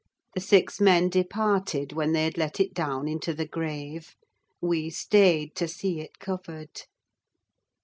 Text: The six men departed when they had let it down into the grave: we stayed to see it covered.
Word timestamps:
The 0.33 0.41
six 0.41 0.81
men 0.81 1.09
departed 1.09 1.93
when 1.93 2.11
they 2.11 2.23
had 2.23 2.35
let 2.35 2.59
it 2.59 2.73
down 2.73 3.07
into 3.07 3.35
the 3.35 3.45
grave: 3.45 4.15
we 4.59 4.89
stayed 4.89 5.53
to 5.57 5.67
see 5.67 5.99
it 5.99 6.17
covered. 6.17 6.81